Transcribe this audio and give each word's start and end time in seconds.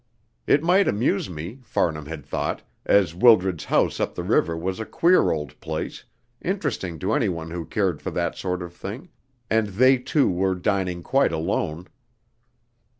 It 0.47 0.63
might 0.63 0.87
amuse 0.87 1.29
me, 1.29 1.59
Farnham 1.61 2.07
had 2.07 2.25
thought, 2.25 2.63
as 2.87 3.13
Wildred's 3.13 3.65
house 3.65 3.99
up 3.99 4.15
the 4.15 4.23
river 4.23 4.57
was 4.57 4.79
a 4.79 4.83
queer 4.87 5.29
old 5.29 5.59
place, 5.59 6.05
interesting 6.41 6.97
to 6.97 7.13
anyone 7.13 7.51
who 7.51 7.65
cared 7.67 8.01
for 8.01 8.09
that 8.09 8.35
sort 8.35 8.63
of 8.63 8.73
thing, 8.73 9.09
and 9.47 9.67
they 9.67 9.99
two 9.99 10.27
were 10.27 10.55
dining 10.55 11.03
quite 11.03 11.31
alone. 11.31 11.87